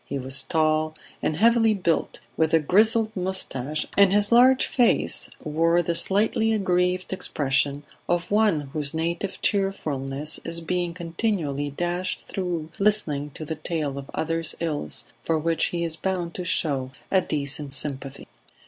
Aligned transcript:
He 0.03 0.17
was 0.17 0.41
tall 0.41 0.95
and 1.21 1.35
heavily 1.37 1.75
built, 1.75 2.21
with 2.35 2.55
a 2.55 2.59
grizzled 2.59 3.15
moustache, 3.15 3.85
and 3.95 4.11
his 4.11 4.31
large 4.31 4.65
face 4.65 5.29
wore 5.43 5.83
the 5.83 5.93
slightly 5.93 6.53
aggrieved 6.53 7.13
expression 7.13 7.83
of 8.09 8.31
one 8.31 8.61
whose 8.73 8.95
native 8.95 9.39
cheerfulness 9.43 10.39
is 10.43 10.59
being 10.59 10.95
continually 10.95 11.69
dashed 11.69 12.27
through 12.27 12.69
listening 12.79 13.29
to 13.35 13.45
the 13.45 13.53
tale 13.53 13.99
of 13.99 14.09
others' 14.15 14.55
ills 14.59 15.03
for 15.21 15.37
which 15.37 15.65
he 15.65 15.83
is 15.83 15.97
bound 15.97 16.33
to 16.33 16.43
show 16.43 16.89
a 17.11 17.21
decent 17.21 17.71
sympathy. 17.71 18.27